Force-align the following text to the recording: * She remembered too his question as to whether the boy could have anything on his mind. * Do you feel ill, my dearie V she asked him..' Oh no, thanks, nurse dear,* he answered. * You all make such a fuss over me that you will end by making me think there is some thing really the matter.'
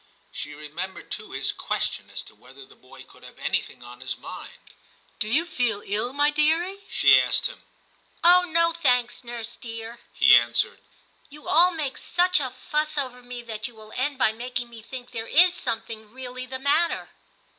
* 0.15 0.31
She 0.31 0.55
remembered 0.55 1.11
too 1.11 1.29
his 1.29 1.51
question 1.51 2.09
as 2.09 2.23
to 2.23 2.33
whether 2.33 2.65
the 2.65 2.75
boy 2.75 3.03
could 3.03 3.23
have 3.23 3.37
anything 3.37 3.83
on 3.83 4.01
his 4.01 4.17
mind. 4.17 4.57
* 4.93 5.19
Do 5.19 5.27
you 5.27 5.45
feel 5.45 5.83
ill, 5.85 6.11
my 6.11 6.31
dearie 6.31 6.77
V 6.77 6.83
she 6.89 7.21
asked 7.21 7.45
him..' 7.45 7.61
Oh 8.33 8.41
no, 8.45 8.71
thanks, 8.73 9.23
nurse 9.23 9.55
dear,* 9.55 9.99
he 10.11 10.33
answered. 10.33 10.79
* 11.07 11.29
You 11.29 11.47
all 11.47 11.69
make 11.69 11.99
such 11.99 12.39
a 12.39 12.49
fuss 12.49 12.97
over 12.97 13.21
me 13.21 13.43
that 13.43 13.67
you 13.67 13.75
will 13.75 13.93
end 13.95 14.17
by 14.17 14.31
making 14.31 14.71
me 14.71 14.81
think 14.81 15.11
there 15.11 15.27
is 15.27 15.53
some 15.53 15.83
thing 15.83 16.09
really 16.11 16.47
the 16.47 16.57
matter.' 16.57 17.09